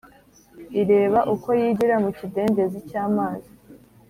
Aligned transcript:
ireba 0.81 1.19
uko 1.33 1.49
yigira 1.59 1.95
mu 2.03 2.09
kidendezi 2.17 2.79
cy’amazi. 2.89 3.51